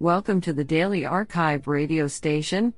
[0.00, 2.72] Welcome to the Daily Archive radio station,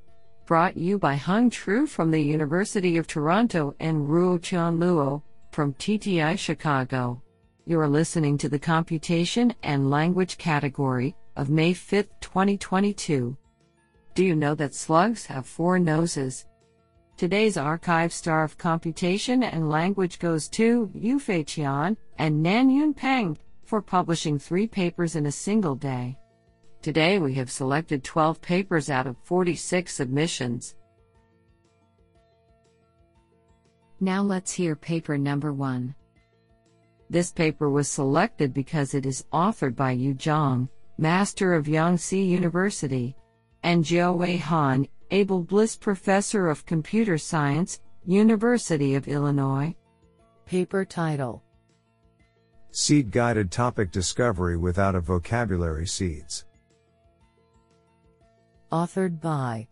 [0.47, 5.21] brought you by Hung Tru from the University of Toronto and Ruo Chan Luo
[5.53, 7.23] from TTI Chicago.
[7.67, 13.37] You are listening to the Computation and Language category of May 5, 2022.
[14.15, 16.47] Do you know that slugs have four noses?
[17.19, 23.83] Today's archive star of computation and language goes to Yufei Tian and Nanyun Peng for
[23.83, 26.17] publishing three papers in a single day.
[26.83, 30.77] Today we have selected 12 papers out of 46 submissions.
[34.01, 35.95] Now let's hear paper number one.
[37.11, 43.15] This paper was selected because it is authored by Yu Zhang, Master of Yangtze University,
[43.63, 49.75] and Jiawei Han, Abel Bliss Professor of Computer Science, University of Illinois.
[50.47, 51.43] Paper title
[52.71, 56.47] Seed Guided Topic Discovery Without a Vocabulary Seeds.
[58.73, 59.67] Authored by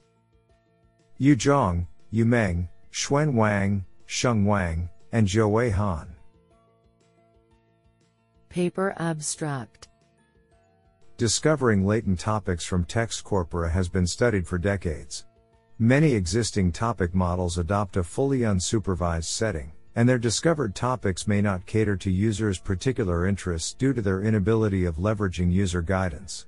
[1.18, 6.16] Yu Zhang, Yu Meng, Xuan Wang, Sheng Wang, and Jiawei Han.
[8.48, 9.88] Paper Abstract
[11.16, 15.26] Discovering latent topics from text corpora has been studied for decades.
[15.78, 21.66] Many existing topic models adopt a fully unsupervised setting, and their discovered topics may not
[21.66, 26.46] cater to users' particular interests due to their inability of leveraging user guidance.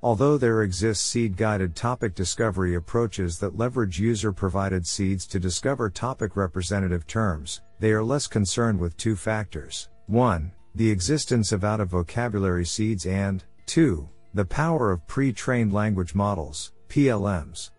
[0.00, 5.90] Although there exist seed guided topic discovery approaches that leverage user provided seeds to discover
[5.90, 10.52] topic representative terms, they are less concerned with two factors 1.
[10.76, 14.08] The existence of out of vocabulary seeds, and 2.
[14.34, 17.70] The power of pre trained language models, PLMs.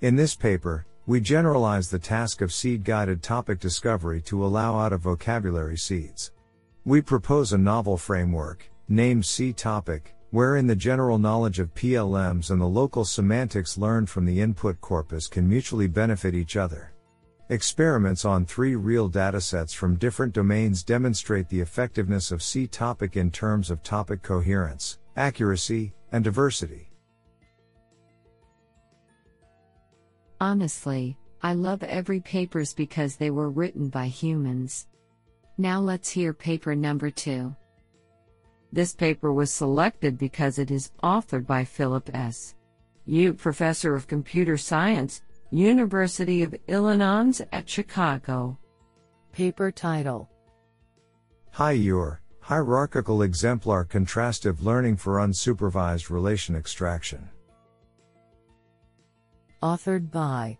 [0.00, 4.92] In this paper, we generalize the task of seed guided topic discovery to allow out
[4.92, 6.30] of vocabulary seeds.
[6.84, 12.60] We propose a novel framework, named Seed Topic, wherein the general knowledge of PLMs and
[12.60, 16.92] the local semantics learned from the input corpus can mutually benefit each other.
[17.50, 23.30] Experiments on three real datasets from different domains demonstrate the effectiveness of Seed Topic in
[23.30, 26.90] terms of topic coherence, accuracy, and diversity.
[30.40, 34.88] Honestly, I love every papers because they were written by humans.
[35.58, 37.54] Now let's hear paper number 2.
[38.74, 42.56] This paper was selected because it is authored by Philip S.
[43.06, 48.58] Yu, Professor of Computer Science, University of Illinois at Chicago.
[49.30, 50.28] Paper title
[51.54, 57.30] HiURE, Hierarchical Exemplar Contrastive Learning for Unsupervised Relation Extraction.
[59.62, 60.58] Authored by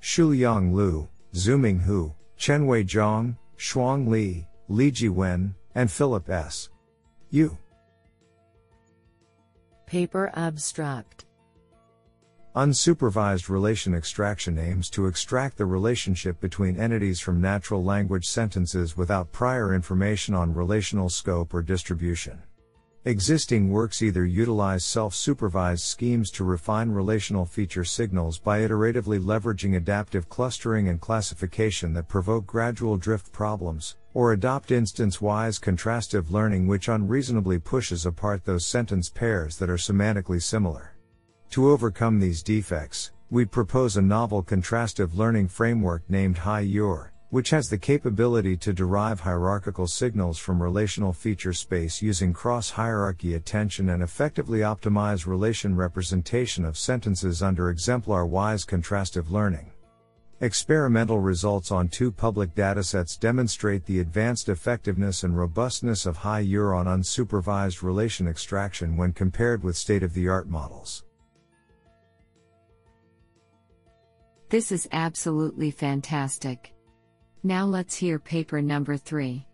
[0.00, 6.68] Shuyang Lu, Xuming Hu, Chenwei Zhang, Shuang Li, Li Wen, and Philip S.
[7.34, 7.58] Yu.
[9.86, 11.24] Paper Abstract
[12.54, 19.32] Unsupervised relation extraction aims to extract the relationship between entities from natural language sentences without
[19.32, 22.40] prior information on relational scope or distribution.
[23.06, 30.30] Existing works either utilize self-supervised schemes to refine relational feature signals by iteratively leveraging adaptive
[30.30, 37.58] clustering and classification that provoke gradual drift problems, or adopt instance-wise contrastive learning which unreasonably
[37.58, 40.96] pushes apart those sentence pairs that are semantically similar.
[41.50, 47.68] To overcome these defects, we propose a novel contrastive learning framework named HiURE, which has
[47.68, 54.04] the capability to derive hierarchical signals from relational feature space using cross hierarchy attention and
[54.04, 59.68] effectively optimize relation representation of sentences under exemplar wise contrastive learning.
[60.42, 66.86] Experimental results on two public datasets demonstrate the advanced effectiveness and robustness of HiURE on
[66.86, 71.02] unsupervised relation extraction when compared with state of the art models.
[74.50, 76.73] This is absolutely fantastic.
[77.46, 79.46] Now let's hear paper number 3.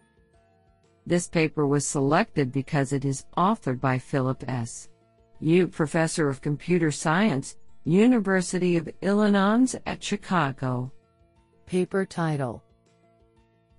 [1.07, 4.89] This paper was selected because it is authored by Philip S.
[5.41, 10.93] Yu, Professor of Computer Science, University of Illinois at Chicago.
[11.67, 12.63] Paper title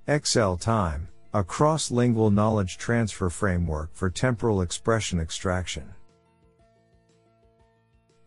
[0.10, 5.94] XL Time, a cross-lingual knowledge transfer framework for temporal expression extraction.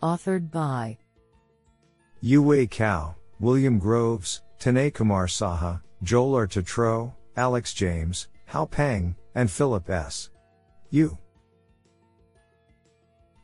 [0.03, 0.97] Authored by
[2.23, 6.47] Yuwei Cao, William Groves, Tanay Kumar Saha, Joel R.
[6.47, 10.31] Tetreault, Alex Jaimes, Hao Peng, and Philip S.
[10.91, 11.19] Yu.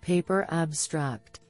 [0.01, 1.41] Paper Abstract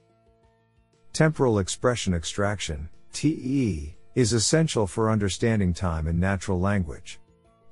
[1.13, 7.19] Temporal expression extraction, TE, is essential for understanding time in natural language.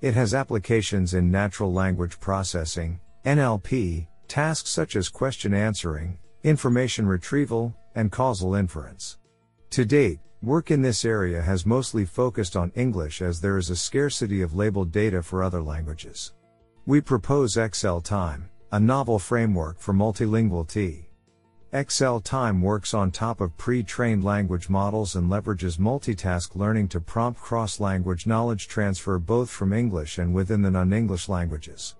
[0.02, 7.76] It has applications in natural language processing, NLP, tasks such as question answering, information retrieval,
[7.96, 9.18] and causal inference.
[9.72, 13.76] To date, work in this area has mostly focused on English as there is a
[13.76, 16.34] scarcity of labeled data for other languages.
[16.86, 21.10] We propose XL Time, a novel framework for multilingual T.
[21.78, 27.02] XL Time works on top of pre trained language models and leverages multitask learning to
[27.02, 31.96] prompt cross language knowledge transfer both from English and within the non English languages.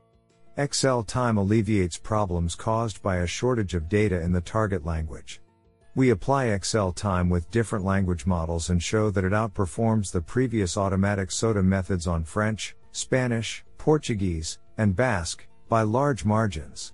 [0.58, 5.42] XL Time alleviates problems caused by a shortage of data in the target language.
[5.96, 10.78] We apply XL Time with different language models and show that it outperforms the previous
[10.78, 16.94] automatic SOTA methods on French, Spanish, Portuguese, and Basque, by large margins.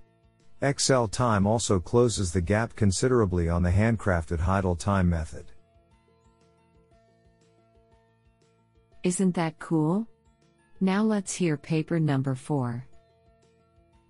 [0.63, 5.45] XL time also closes the gap considerably on the handcrafted HeidelTime method.
[9.03, 10.07] Isn't that cool?
[10.81, 12.85] Now let's hear paper number 4.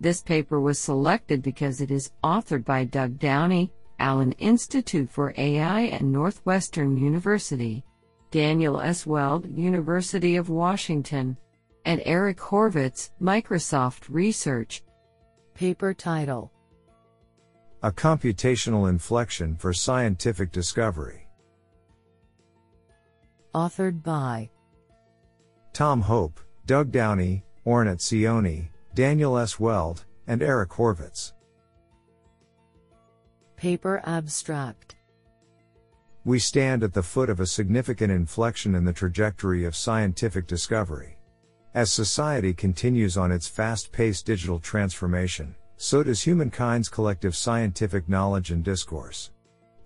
[0.00, 5.80] This paper was selected because it is authored by Doug Downey, Allen Institute for AI
[5.80, 7.84] and Northwestern University,
[8.30, 9.06] Daniel S.
[9.06, 11.36] Weld, University of Washington,
[11.84, 14.82] and Eric Horvitz, Microsoft Research.
[15.54, 16.52] Paper title
[17.82, 21.26] A Computational Inflection for Scientific Discovery.
[23.54, 24.50] Authored by
[25.72, 29.58] Tom Hope, Doug Downey, Oren Etzioni, Daniel S.
[29.58, 31.32] Weld, and Eric Horvitz.
[33.56, 34.96] Paper abstract
[36.26, 41.16] We stand at the foot of a significant inflection in the trajectory of scientific discovery.
[41.72, 48.50] As society continues on its fast paced digital transformation, so does humankind's collective scientific knowledge
[48.50, 49.30] and discourse.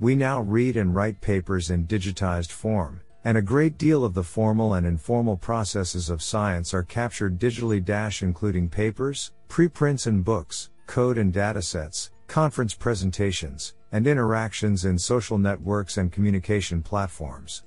[0.01, 4.25] We now read and write papers in digitized form, and a great deal of the
[4.25, 11.19] formal and informal processes of science are captured digitally including papers, preprints and books, code
[11.19, 17.65] and datasets, conference presentations, and interactions in social networks and communication platforms.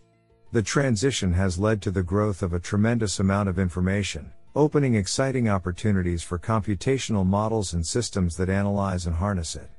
[0.53, 5.49] The transition has led to the growth of a tremendous amount of information, opening exciting
[5.49, 9.69] opportunities for computational models and systems that analyze and harness it.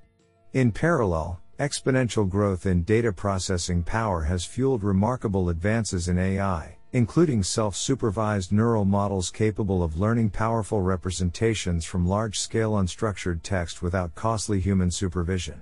[0.52, 7.42] In parallel, exponential growth in data processing power has fueled remarkable advances in AI, including
[7.42, 14.14] self supervised neural models capable of learning powerful representations from large scale unstructured text without
[14.14, 15.60] costly human supervision.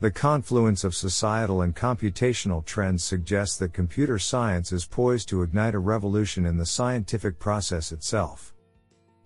[0.00, 5.74] The confluence of societal and computational trends suggests that computer science is poised to ignite
[5.74, 8.54] a revolution in the scientific process itself.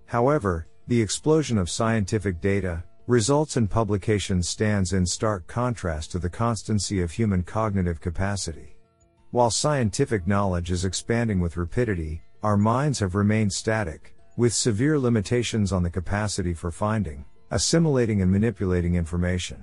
[0.06, 6.30] However, the explosion of scientific data, results and publications stands in stark contrast to the
[6.30, 8.76] constancy of human cognitive capacity.
[9.30, 15.70] While scientific knowledge is expanding with rapidity, our minds have remained static, with severe limitations
[15.70, 19.62] on the capacity for finding, assimilating and manipulating information.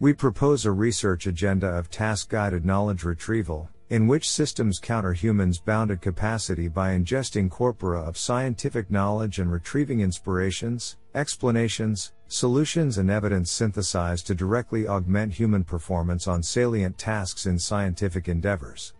[0.00, 5.60] We propose a research agenda of task guided knowledge retrieval, in which systems counter humans'
[5.60, 13.50] bounded capacity by ingesting corpora of scientific knowledge and retrieving inspirations, explanations, solutions, and evidence
[13.50, 18.92] synthesized to directly augment human performance on salient tasks in scientific endeavors.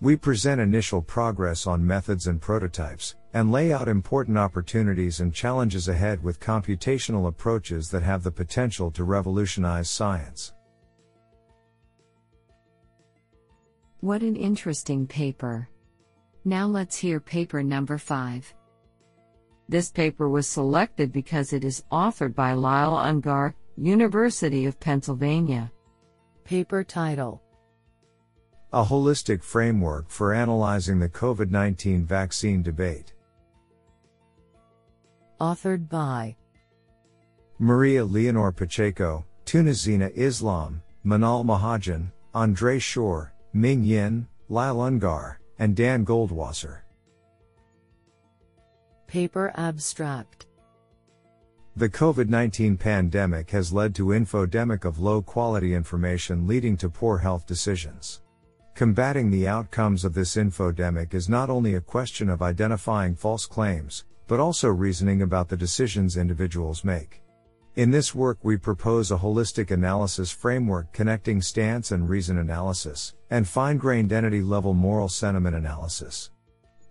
[0.00, 5.88] We present initial progress on methods and prototypes, and lay out important opportunities and challenges
[5.88, 10.52] ahead with computational approaches that have the potential to revolutionize science.
[14.00, 15.68] What an interesting paper.
[16.44, 18.54] Now let's hear paper number 5.
[19.68, 25.72] This paper was selected because it is authored by Lyle Ungar, University of Pennsylvania.
[26.44, 27.42] Paper title
[28.72, 33.12] A holistic framework for analyzing the COVID 19 vaccine debate.
[35.40, 36.36] Authored by
[37.58, 46.04] Maria Leonor Pacheco, Tunazzina Islam, Manal Mahajan, Andre Shore, Ming Yin, Lyle Ungar, and Dan
[46.04, 46.85] Goldwasser.
[49.06, 50.46] Paper abstract
[51.76, 57.18] The COVID 19 pandemic has led to infodemic of low quality information leading to poor
[57.18, 58.22] health decisions.
[58.74, 64.04] Combating the outcomes of this infodemic is not only a question of identifying false claims,
[64.26, 67.22] but also reasoning about the decisions individuals make.
[67.76, 73.46] In this work, we propose a holistic analysis framework connecting stance and reason analysis, and
[73.46, 76.30] fine grained entity level moral sentiment analysis.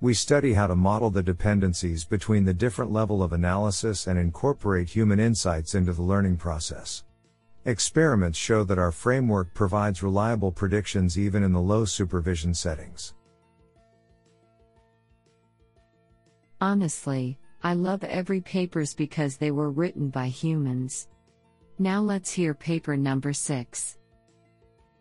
[0.02, 4.90] We study how to model the dependencies between the different level of analysis and incorporate
[4.90, 7.04] human insights into the learning process.
[7.64, 13.14] Experiments show that our framework provides reliable predictions even in the low supervision settings.
[16.62, 21.08] Honestly, I love every papers because they were written by humans.
[21.80, 23.98] Now let's hear paper number 6.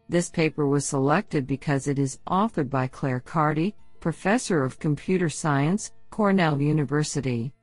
[0.08, 3.74] This paper was selected because it is authored by Claire Cardie,
[4.04, 7.54] Professor of Computer Science, Cornell University.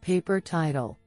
[0.00, 0.98] Paper title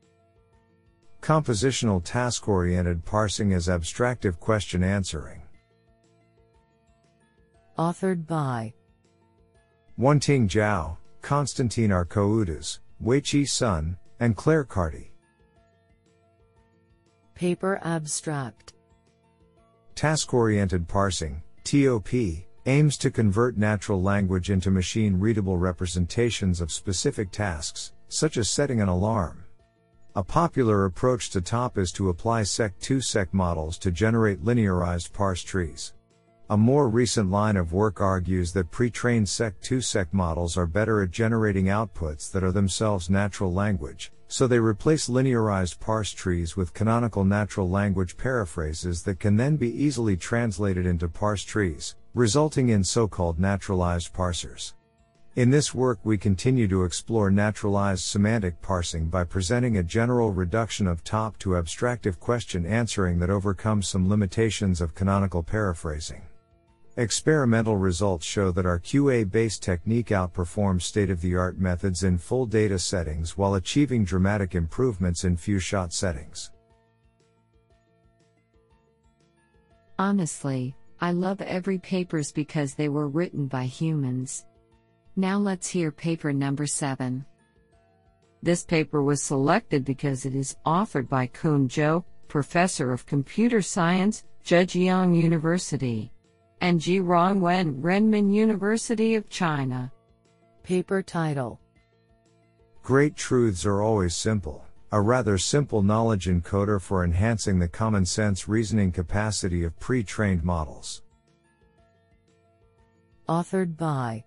[1.20, 5.42] Compositional Task Oriented Parsing as Abstractive Question Answering.
[7.80, 8.72] Authored by
[9.98, 15.10] Wenting Zhao, Konstantin Arkoudas, Weiqi Sun, and Claire Cardie.
[17.34, 18.74] Paper abstract
[19.96, 27.32] Task Oriented Parsing, TOP, aims to convert natural language into machine readable representations of specific
[27.32, 29.46] tasks, such as setting an alarm.
[30.16, 35.94] A popular approach to TOP is to apply Seq2-Seq models to generate linearized parse trees.
[36.50, 41.66] A more recent line of work argues that pre-trained Seq2-Seq models are better at generating
[41.66, 47.70] outputs that are themselves natural language, so they replace linearized parse trees with canonical natural
[47.70, 54.14] language paraphrases that can then be easily translated into parse trees, resulting in so-called naturalized
[54.14, 54.74] parsers.
[55.36, 60.88] In this work, we continue to explore naturalized semantic parsing by presenting a general reduction
[60.88, 66.24] of top to abstractive question answering that overcomes some limitations of canonical paraphrasing.
[67.00, 72.18] Experimental results show that our QA based technique outperforms state of the art methods in
[72.18, 76.52] full data settings while achieving dramatic improvements in few shot settings.
[80.00, 84.48] Honestly, I love every papers because they were written by humans.
[85.16, 87.24] Now let's hear paper number 7.
[88.42, 94.24] This paper was selected because it is authored by Kun Zhou, Professor of Computer Science,
[94.44, 96.12] Zhejiang University,
[96.62, 99.92] and Ji Rongwen, Renmin University of China.
[100.64, 101.60] Paper title
[102.84, 108.48] Great truths are always simple, a rather simple knowledge encoder for enhancing the common sense
[108.48, 111.02] reasoning capacity of pre trained models.
[113.28, 114.24] Authored by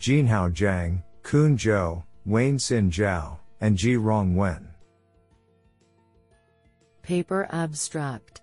[0.00, 4.68] Jinhao Zhang, Kun Zhou, Wayne Xin Zhao, and Ji Rong Wen.
[7.02, 8.42] Paper abstract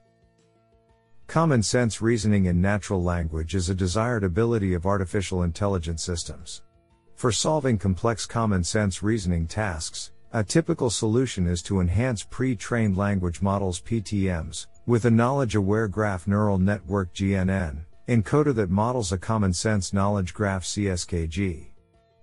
[1.27, 6.61] Common sense reasoning in natural language is a desired ability of artificial intelligence systems.
[7.15, 12.95] For solving complex common sense reasoning tasks, a typical solution is to enhance pre trained
[12.95, 19.17] language models PTMs with a knowledge aware graph neural network GNN encoder that models a
[19.17, 21.67] common sense knowledge graph CSKG.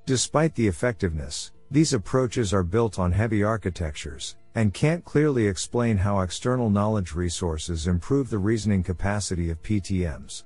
[0.07, 6.21] Despite the effectiveness, these approaches are built on heavy architectures, and can't clearly explain how
[6.21, 10.45] external knowledge resources improve the reasoning capacity of PTMs.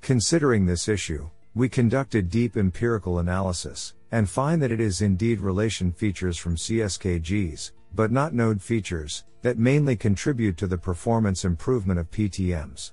[0.00, 5.92] Considering this issue, we conducted deep empirical analysis, and find that it is indeed relation
[5.92, 12.10] features from CSKGs, but not node features, that mainly contribute to the performance improvement of
[12.10, 12.92] PTMs.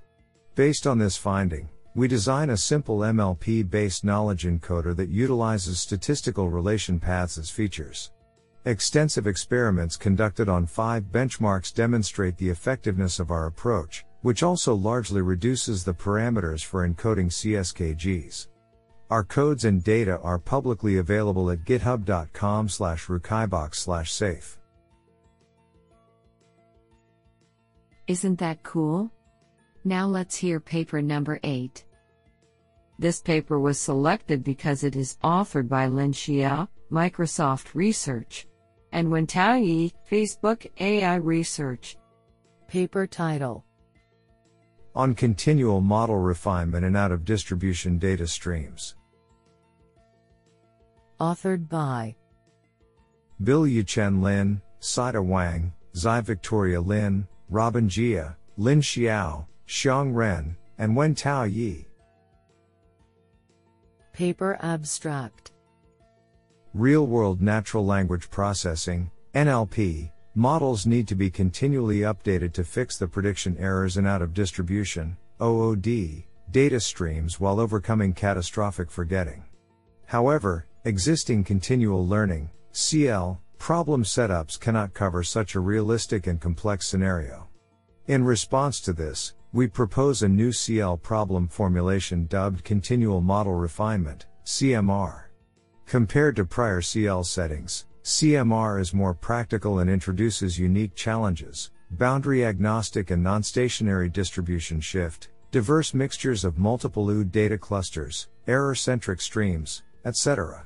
[0.53, 6.49] Based on this finding, we design a simple MLP based knowledge encoder that utilizes statistical
[6.49, 8.11] relation paths as features.
[8.65, 15.23] Extensive experiments conducted on five benchmarks demonstrate the effectiveness of our approach, which also largely
[15.23, 18.49] reduces the parameters for encoding CSKGs.
[19.09, 24.59] Our codes and data are publicly available at github.com slash RUCAIBox slash safe.
[28.05, 29.11] Isn't that cool?
[29.83, 31.83] Now let's hear paper number 8.
[32.99, 38.45] This paper was selected because it is authored by Lin Xiao, Microsoft Research,
[38.91, 41.97] and Wen-tau Yih, Facebook AI Research.
[42.67, 43.65] Paper title
[44.95, 48.95] On continual model refinement and out of distribution data streams.
[51.19, 52.15] Authored by
[53.43, 60.95] Bill Yuchen Lin, Sida Wang, Xi Victoria Lin, Robin Jia, Lin Xiao, Xiang Ren, and
[60.95, 61.85] Wen-tau Yih.
[64.13, 65.51] Paper abstract
[66.73, 73.09] Real world natural language processing, NLP, models need to be continually updated to fix the
[73.09, 79.43] prediction errors and out of distribution, OOD, data streams while overcoming catastrophic forgetting.
[80.05, 87.49] However, existing continual learning, CL, problem setups cannot cover such a realistic and complex scenario.
[88.07, 94.27] In response to this, we propose a new CL problem formulation dubbed Continual Model Refinement,
[94.45, 95.30] CMR.
[95.91, 103.11] Compared to prior CL settings, CMR is more practical and introduces unique challenges, boundary agnostic
[103.11, 110.65] and non-stationary distribution shift, diverse mixtures of multiple OOD data clusters, error-centric streams, etc.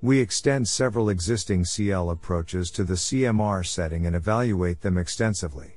[0.00, 5.72] We extend several existing CL approaches to the CMR setting and evaluate them extensively.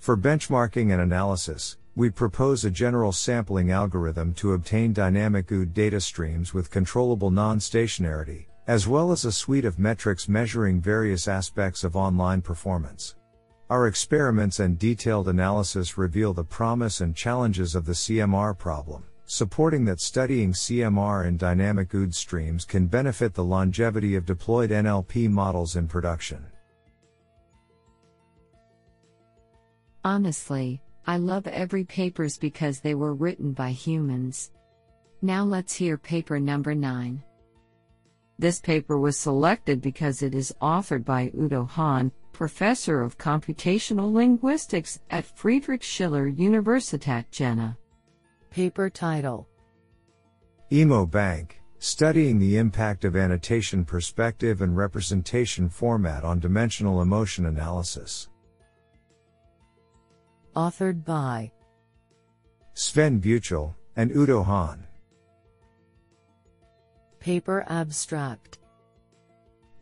[0.00, 5.98] For benchmarking and analysis, we propose a general sampling algorithm to obtain dynamic OOD data
[5.98, 11.96] streams with controllable non-stationarity, as well as a suite of metrics measuring various aspects of
[11.96, 13.16] online performance.
[13.70, 19.86] Our experiments and detailed analysis reveal the promise and challenges of the CMR problem, supporting
[19.86, 25.76] that studying CMR in dynamic OOD streams can benefit the longevity of deployed NLP models
[25.76, 26.44] in production.
[30.04, 34.50] Honestly, I love every papers because they were written by humans.
[35.22, 37.22] Now let's hear paper number 9.
[38.38, 45.00] This paper was selected because it is authored by Udo Hahn, professor of computational linguistics
[45.10, 47.78] at Friedrich Schiller Universität Jena.
[48.50, 49.48] Paper title
[50.70, 58.28] EmoBank Studying the Impact of Annotation Perspective and Representation Format on Dimensional Emotion Analysis.
[60.56, 61.52] Authored by
[62.72, 64.86] Sven Buechel and Udo Hahn.
[67.20, 68.58] Paper abstract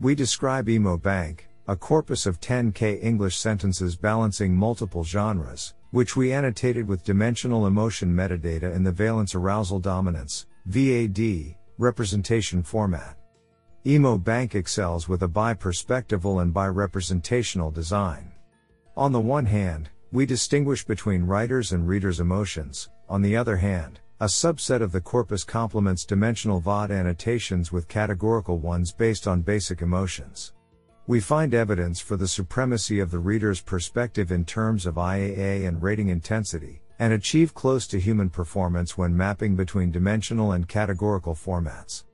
[0.01, 1.39] We describe EmoBank,
[1.69, 8.13] a corpus of 10k English sentences balancing multiple genres, which we annotated with dimensional emotion
[8.13, 13.17] metadata in the valence arousal dominance VAD representation format.
[13.85, 18.29] EmoBank excels with a bi-perspectival and bi-representational design.
[18.97, 23.99] On the one hand, we distinguish between writers and readers' emotions, on the other hand,
[24.21, 29.81] a subset of the corpus complements dimensional VAD annotations with categorical ones based on basic
[29.81, 30.53] emotions.
[31.07, 35.83] We find evidence for the supremacy of the reader's perspective in terms of IAA and
[35.83, 42.05] rating intensity, and achieve close to human performance when mapping between dimensional and categorical formats.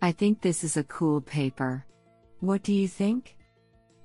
[0.00, 1.84] I think this is a cool paper.
[2.38, 3.36] What do you think?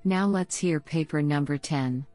[0.07, 2.05] Now let's hear paper number 10.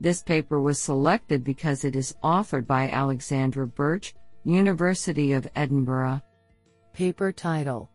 [0.00, 6.22] This paper was selected because it is authored by Alexandra Birch, University of Edinburgh.
[6.92, 7.90] Paper title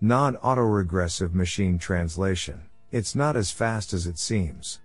[0.00, 2.62] Non autoregressive machine translation.
[2.92, 4.78] It's not as fast as it seems.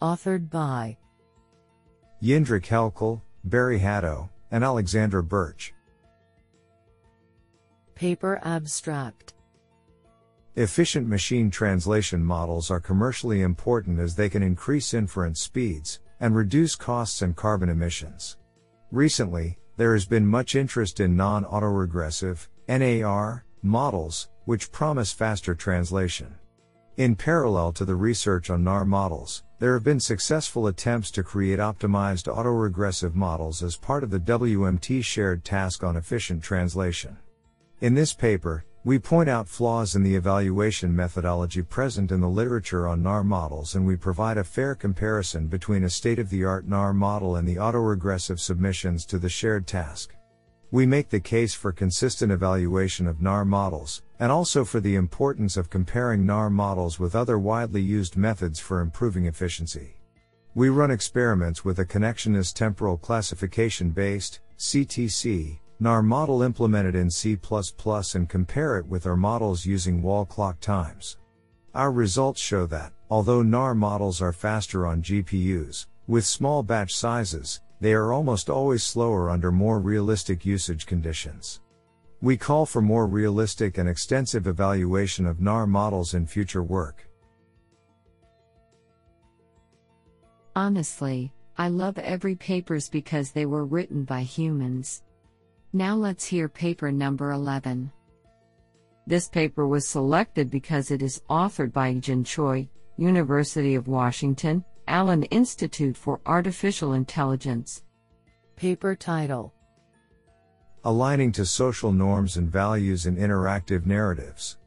[0.00, 0.96] Authored by
[2.22, 5.74] Jindřich Helcl, Barry Haddow, and Alexandra Birch.
[7.96, 9.34] Paper abstract
[10.56, 16.74] Efficient machine translation models are commercially important as they can increase inference speeds and reduce
[16.74, 18.36] costs and carbon emissions.
[18.90, 26.34] Recently, there has been much interest in non autoregressive, NAR, models, which promise faster translation.
[26.96, 31.60] In parallel to the research on NAR models, there have been successful attempts to create
[31.60, 37.16] optimized autoregressive models as part of the WMT shared task on efficient translation.
[37.80, 42.88] In this paper, we point out flaws in the evaluation methodology present in the literature
[42.88, 46.66] on NAR models and we provide a fair comparison between a state of the art
[46.66, 50.14] NAR model and the autoregressive submissions to the shared task.
[50.70, 55.58] We make the case for consistent evaluation of NAR models, and also for the importance
[55.58, 59.96] of comparing NAR models with other widely used methods for improving efficiency.
[60.54, 67.38] We run experiments with a connectionist temporal classification based, CTC, NAR model implemented in C++
[68.14, 71.16] and compare it with our models using wall clock times.
[71.74, 77.62] Our results show that, although NAR models are faster on GPUs, with small batch sizes,
[77.80, 81.60] they are almost always slower under more realistic usage conditions.
[82.20, 87.08] We call for more realistic and extensive evaluation of NAR models in future work.
[90.54, 95.02] Honestly, I love every papers because they were written by humans.
[95.72, 97.92] Now let's hear paper number 11.
[99.06, 105.22] This paper was selected because it is authored by Jin Choi, University of Washington, Allen
[105.24, 107.84] Institute for Artificial Intelligence.
[108.56, 109.54] Paper title
[110.84, 114.58] Aligning to social norms and values in interactive narratives.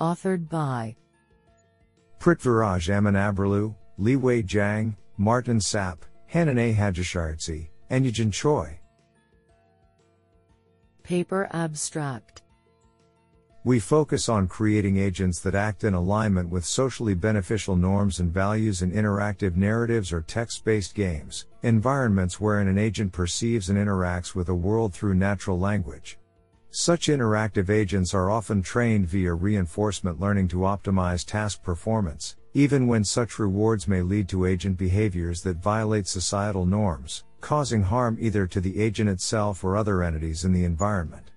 [0.00, 0.96] Authored by
[2.18, 8.77] Prithviraj Ammanabrolu, Liwei Zhang, Maarten Sap, Hannaneh Hajishirzi, and Yejin Choi.
[11.08, 12.42] Paper abstract
[13.64, 18.82] We focus on creating agents that act in alignment with socially beneficial norms and values
[18.82, 24.50] in interactive narratives or text based games, environments wherein an agent perceives and interacts with
[24.50, 26.18] a world through natural language.
[26.68, 33.02] Such interactive agents are often trained via reinforcement learning to optimize task performance, even when
[33.02, 38.60] such rewards may lead to agent behaviors that violate societal norms, causing harm either to
[38.60, 41.30] the agent itself or other entities in the environment.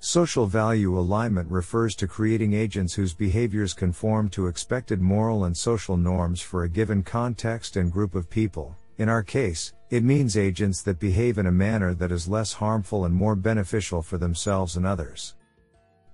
[0.00, 5.96] Social value alignment refers to creating agents whose behaviors conform to expected moral and social
[5.96, 8.76] norms for a given context and group of people.
[8.98, 13.04] In our case, it means agents that behave in a manner that is less harmful
[13.04, 15.34] and more beneficial for themselves and others.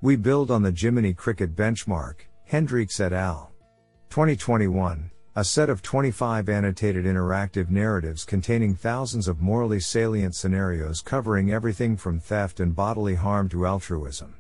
[0.03, 2.17] We build on the Jiminy Cricket benchmark,
[2.51, 3.53] Hendrycks et al.
[4.11, 11.53] 2021, a set of 25 annotated interactive narratives containing thousands of morally salient scenarios covering
[11.53, 14.35] everything from theft and bodily harm to altruism.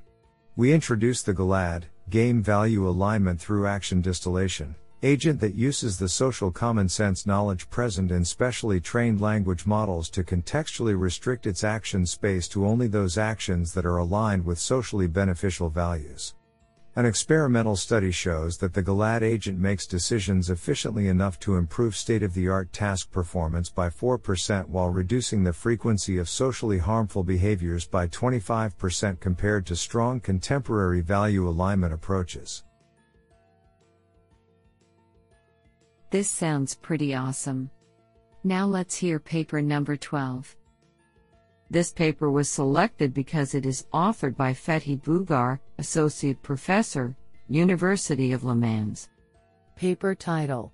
[0.56, 6.50] We introduce the GALAD, game value alignment through action distillation, agent that uses the social
[6.50, 12.48] common sense knowledge present in specially trained language models to contextually restrict its action space
[12.48, 16.34] to only those actions that are aligned with socially beneficial values.
[16.98, 22.24] An experimental study shows that the GALAD agent makes decisions efficiently enough to improve state
[22.24, 27.86] of the art task performance by 4% while reducing the frequency of socially harmful behaviors
[27.86, 32.64] by 25% compared to strong contemporary value alignment approaches.
[36.10, 37.70] This sounds pretty awesome.
[38.42, 40.56] Now let's hear paper number 12.
[41.70, 47.14] This paper was selected because it is authored by Fethi Bugar, Associate Professor,
[47.48, 49.10] University of Le Mans.
[49.76, 50.72] Paper title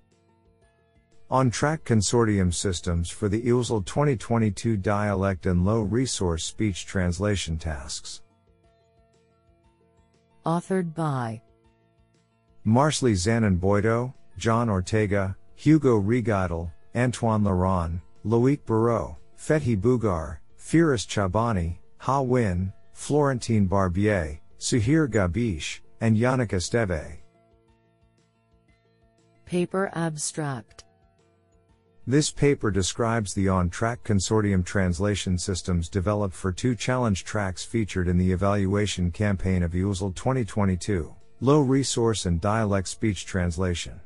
[1.29, 8.21] ON-TRAC Consortium Systems for the EWSL 2022 Dialect and Low Resource Speech Translation Tasks.
[10.45, 11.41] Authored by
[12.65, 21.77] Marcely Zanon Boito, John Ortega, Hugo Riguidel, Antoine Laurent, Loic Barrault, Fethi Bugar, Firas Chaabani,
[21.99, 27.17] Ha Nguyen, Florentin Barbier, Souhir Gahbiche, and Yannick Esteve.
[29.45, 30.85] Paper abstract
[32.07, 38.17] This paper describes the ON-TRAC consortium translation systems developed for two challenge tracks featured in
[38.17, 43.99] the evaluation campaign of EWSL 2022 low resource and dialect speech translation.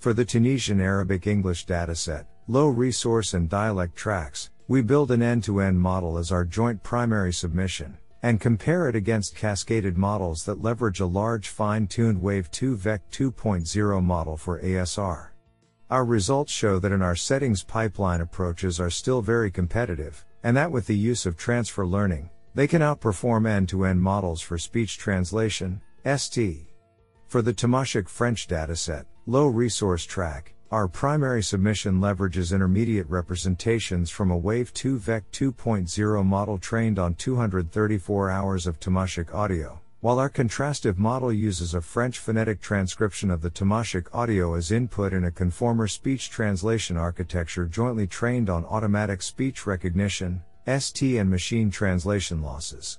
[0.00, 5.78] For the Tunisian Arabic English dataset, low resource and dialect tracks, we build an end-to-end
[5.78, 11.04] model as our joint primary submission, and compare it against cascaded models that leverage a
[11.04, 15.28] large fine-tuned wav2vec 2.0 model for ASR.
[15.90, 20.72] Our results show that in our settings pipeline approaches are still very competitive, and that
[20.72, 26.66] with the use of transfer learning, they can outperform end-to-end models for speech translation, ST.
[27.28, 34.30] For the Tamasheq French dataset, low resource track, our primary submission leverages intermediate representations from
[34.30, 41.30] a wav2vec 2.0 model trained on 234 hours of Tamasheq audio, while our contrastive model
[41.30, 46.30] uses a French phonetic transcription of the Tamasheq audio as input in a conformer speech
[46.30, 52.98] translation architecture jointly trained on automatic speech recognition, ST and machine translation losses.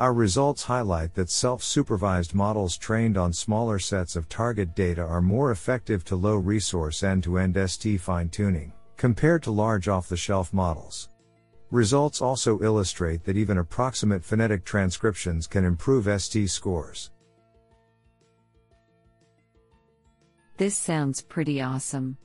[0.00, 5.50] Our results highlight that self-supervised models trained on smaller sets of target data are more
[5.50, 11.08] effective to low resource end-to-end ST fine-tuning, compared to large off-the-shelf models.
[11.72, 17.10] Results also illustrate that even approximate phonetic transcriptions can improve ST scores.
[20.58, 22.16] This sounds pretty awesome.